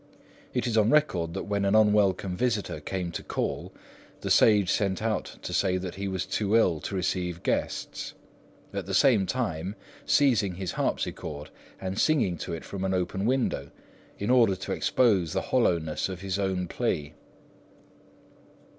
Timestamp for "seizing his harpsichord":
10.03-11.51